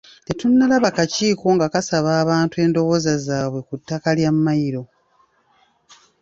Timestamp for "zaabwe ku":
3.25-3.73